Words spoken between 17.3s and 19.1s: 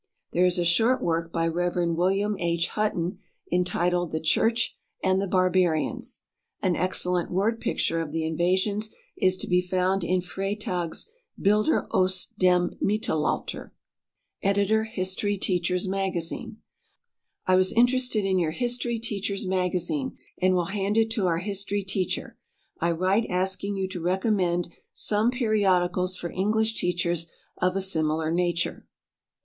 "I was interested in your HISTORY